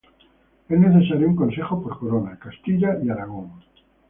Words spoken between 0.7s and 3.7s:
necesario un Consejo por Corona: Castilla y Aragón.